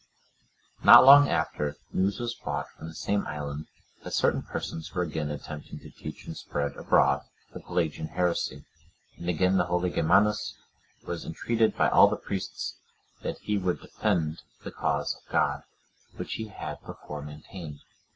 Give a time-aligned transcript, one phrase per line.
[0.83, 3.67] ]Not long after, news was brought from the same island,
[4.03, 7.21] that certain persons were again attempting to teach and spread abroad
[7.53, 8.65] the Pelagian heresy,
[9.17, 10.55] and again the holy Germanus
[11.05, 12.77] was entreated by all the priests,
[13.21, 15.61] that he would defend the cause of God,
[16.17, 17.81] which he had before maintained.